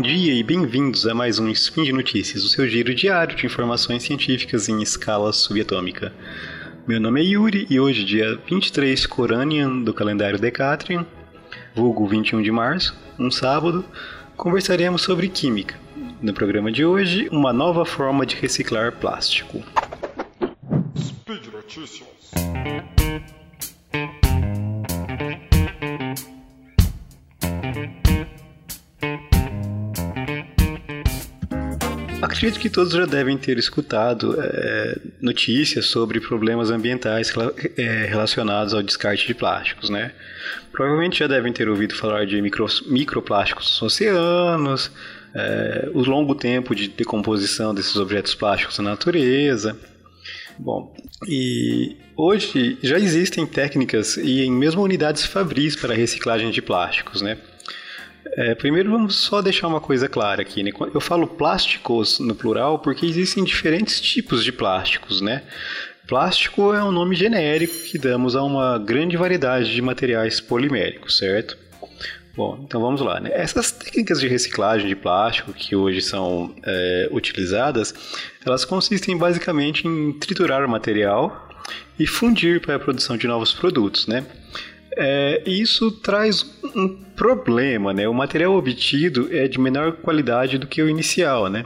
[0.00, 4.02] dia e bem-vindos a mais um Spin de Notícias, o seu giro diário de informações
[4.02, 6.12] científicas em escala subatômica.
[6.86, 11.06] Meu nome é Yuri e hoje, dia 23 Coranian do calendário Decatrian,
[11.74, 13.84] vulgo 21 de março, um sábado,
[14.36, 15.78] conversaremos sobre química.
[16.20, 19.62] No programa de hoje, uma nova forma de reciclar plástico.
[20.96, 22.08] Speed Notícias.
[32.32, 37.32] Acredito que todos já devem ter escutado é, notícias sobre problemas ambientais
[37.76, 40.12] é, relacionados ao descarte de plásticos, né?
[40.72, 44.90] Provavelmente já devem ter ouvido falar de micro, microplásticos nos oceanos,
[45.34, 49.76] é, o longo tempo de decomposição desses objetos plásticos na natureza.
[50.58, 50.94] Bom,
[51.28, 57.38] e hoje já existem técnicas e mesmo unidades fabris para reciclagem de plásticos, né?
[58.34, 60.70] É, primeiro vamos só deixar uma coisa clara aqui, né?
[60.94, 65.42] Eu falo plásticos no plural porque existem diferentes tipos de plásticos, né?
[66.06, 71.56] Plástico é um nome genérico que damos a uma grande variedade de materiais poliméricos, certo?
[72.34, 73.20] Bom, então vamos lá.
[73.20, 73.30] Né?
[73.34, 77.94] Essas técnicas de reciclagem de plástico que hoje são é, utilizadas,
[78.44, 81.50] elas consistem basicamente em triturar o material
[81.98, 84.24] e fundir para a produção de novos produtos, né?
[84.96, 88.06] É, isso traz um problema, né?
[88.08, 91.64] O material obtido é de menor qualidade do que o inicial, né?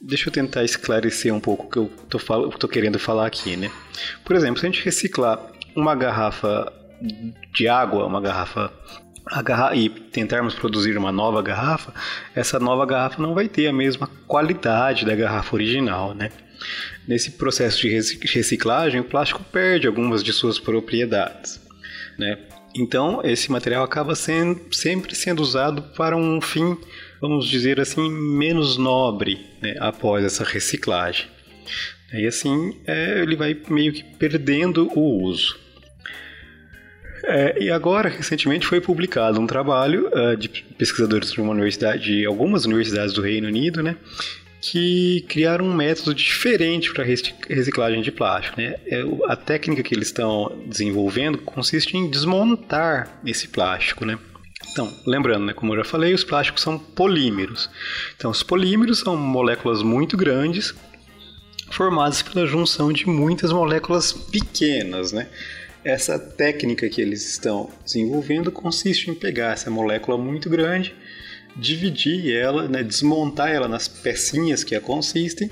[0.00, 2.18] Deixa eu tentar esclarecer um pouco o que eu tô,
[2.50, 3.70] tô querendo falar aqui, né?
[4.24, 5.40] Por exemplo, se a gente reciclar
[5.74, 6.72] uma garrafa
[7.52, 8.72] de água, uma garrafa
[9.74, 11.92] e tentarmos produzir uma nova garrafa,
[12.34, 16.30] essa nova garrafa não vai ter a mesma qualidade da garrafa original, né?
[17.06, 21.61] Nesse processo de reciclagem, o plástico perde algumas de suas propriedades
[22.18, 22.38] né?
[22.74, 26.76] Então, esse material acaba sendo, sempre sendo usado para um fim,
[27.20, 31.26] vamos dizer assim, menos nobre né, após essa reciclagem.
[32.12, 35.58] E assim, é, ele vai meio que perdendo o uso.
[37.24, 42.26] É, e agora, recentemente, foi publicado um trabalho uh, de pesquisadores de uma universidade, de
[42.26, 43.96] algumas universidades do Reino Unido, né,
[44.62, 48.60] que criaram um método diferente para reciclagem de plástico.
[48.60, 48.76] Né?
[48.86, 54.06] É, a técnica que eles estão desenvolvendo consiste em desmontar esse plástico.
[54.06, 54.16] Né?
[54.70, 57.68] Então, lembrando, né, como eu já falei, os plásticos são polímeros.
[58.16, 60.72] Então, os polímeros são moléculas muito grandes
[61.68, 65.28] formadas pela junção de muitas moléculas pequenas, né?
[65.84, 70.94] Essa técnica que eles estão desenvolvendo consiste em pegar essa molécula muito grande
[71.56, 75.50] dividir ela, né, desmontar ela nas pecinhas que a consistem.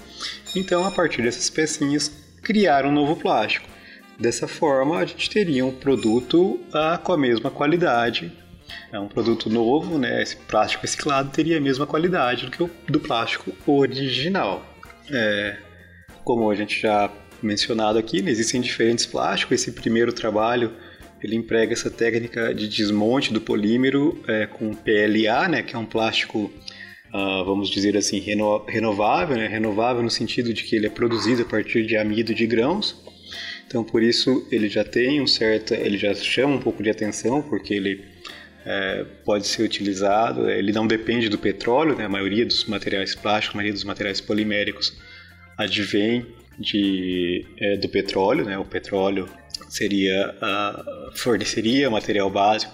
[0.57, 2.11] Então, a partir dessas pecinhas,
[2.43, 3.69] criar um novo plástico.
[4.19, 8.33] Dessa forma, a gente teria um produto ah, com a mesma qualidade.
[8.93, 10.23] É um produto novo, né?
[10.23, 14.65] Esse plástico reciclado teria a mesma qualidade do que o do plástico original.
[15.11, 15.57] É,
[16.23, 17.11] como a gente já
[17.43, 19.61] mencionado aqui, né, existem diferentes plásticos.
[19.61, 20.73] Esse primeiro trabalho
[21.23, 25.85] ele emprega essa técnica de desmonte do polímero é, com PLA, né, que é um
[25.85, 26.51] plástico,
[27.13, 31.43] uh, vamos dizer assim, reno renovável, né, renovável no sentido de que ele é produzido
[31.43, 32.97] a partir de amido de grãos.
[33.67, 37.41] Então, por isso ele já tem um certo, ele já chama um pouco de atenção,
[37.43, 38.05] porque ele
[38.65, 43.55] é, pode ser utilizado, ele não depende do petróleo, né, a maioria dos materiais plásticos,
[43.55, 44.99] a maioria dos materiais poliméricos
[45.57, 46.27] advém
[46.59, 49.29] de, é, do petróleo, né, o petróleo
[49.71, 52.73] seria uh, forneceria material básico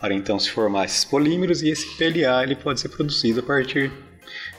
[0.00, 3.90] para então se formar esses polímeros e esse PLA ele pode ser produzido a partir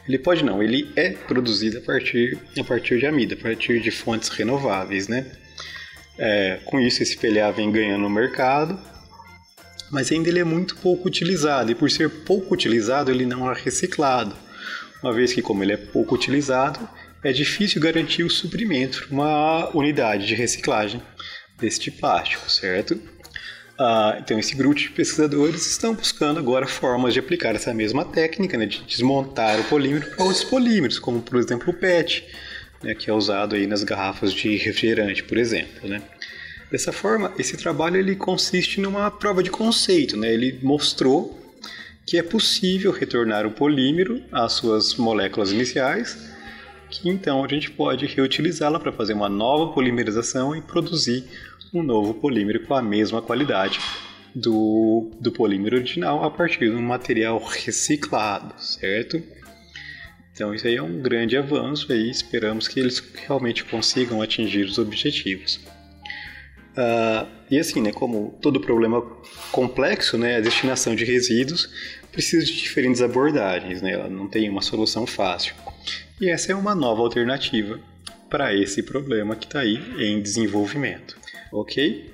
[0.08, 3.92] ele pode não, ele é produzido a partir a partir de amida, a partir de
[3.92, 5.26] fontes renováveis, né?
[6.18, 8.80] É, com isso esse PLA vem ganhando no mercado,
[9.92, 13.53] mas ainda ele é muito pouco utilizado e por ser pouco utilizado ele não é
[13.53, 14.36] reciclado,
[15.03, 16.88] uma vez que como ele é pouco utilizado
[17.24, 21.02] é difícil garantir o suprimento para uma unidade de reciclagem
[21.59, 23.00] deste plástico, certo?
[23.80, 28.58] Ah, então, esse grupo de pesquisadores estão buscando agora formas de aplicar essa mesma técnica,
[28.58, 32.28] né, de desmontar o polímero para outros polímeros, como por exemplo o PET,
[32.82, 35.88] né, que é usado aí nas garrafas de refrigerante, por exemplo.
[35.88, 36.02] Né?
[36.72, 40.18] Dessa forma, esse trabalho ele consiste numa prova de conceito.
[40.18, 40.34] Né?
[40.34, 41.40] Ele mostrou
[42.06, 46.18] que é possível retornar o polímero às suas moléculas iniciais
[46.89, 51.25] que então a gente pode reutilizá-la para fazer uma nova polimerização e produzir
[51.73, 53.79] um novo polímero com a mesma qualidade
[54.34, 59.22] do, do polímero original a partir de um material reciclado, certo?
[60.31, 64.78] Então isso aí é um grande avanço e esperamos que eles realmente consigam atingir os
[64.78, 65.59] objetivos.
[66.78, 69.01] Uh, e assim, né, como todo problema
[69.51, 71.67] complexo, né, a destinação de resíduos
[72.11, 75.55] precisa de diferentes abordagens, né, ela não tem uma solução fácil.
[76.19, 77.79] E essa é uma nova alternativa
[78.28, 81.16] para esse problema que está aí em desenvolvimento,
[81.52, 82.11] ok?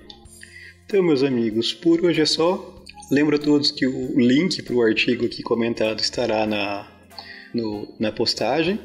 [0.86, 2.84] Então, meus amigos, por hoje é só.
[3.10, 6.86] Lembro a todos que o link para o artigo aqui comentado estará na,
[7.54, 8.78] no, na postagem.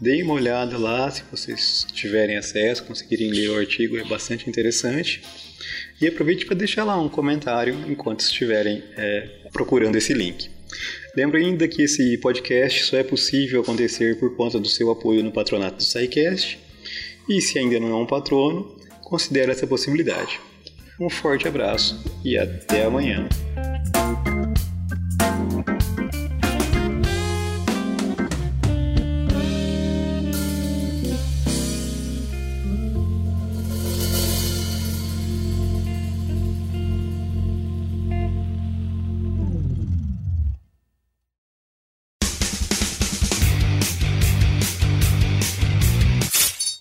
[0.00, 5.20] Deem uma olhada lá, se vocês tiverem acesso, conseguirem ler o artigo, é bastante interessante.
[6.00, 10.48] E aproveite para deixar lá um comentário enquanto estiverem é, procurando esse link.
[11.16, 15.32] Lembro ainda que esse podcast só é possível acontecer por conta do seu apoio no
[15.32, 16.58] patronato do SciCast.
[17.28, 20.40] E se ainda não é um patrono, considere essa possibilidade.
[21.00, 23.28] Um forte abraço e até amanhã.